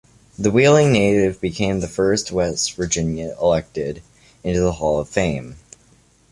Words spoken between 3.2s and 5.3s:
elected into the Hall of